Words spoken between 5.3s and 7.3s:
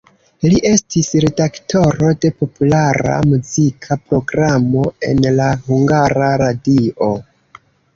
la Hungara Radio.